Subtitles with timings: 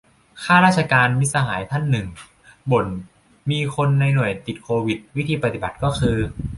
[0.43, 2.07] ข้าราชการ มิตรสหายท่านหนึ่ง
[2.71, 2.87] บ่น
[3.49, 6.17] มีคนในหน่วยติดโควิด วิธีปฏิบัติก็คือ